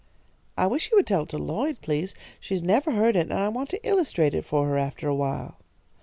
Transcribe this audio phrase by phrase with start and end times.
[0.57, 2.15] "I wish you would tell it to Lloyd, please.
[2.39, 5.57] She has never heard it, and I want to illustrate it for her after awhile."